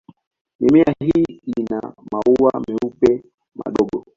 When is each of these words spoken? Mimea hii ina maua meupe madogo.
Mimea 0.59 0.93
hii 0.99 1.41
ina 1.57 1.93
maua 2.11 2.63
meupe 2.67 3.23
madogo. 3.55 4.05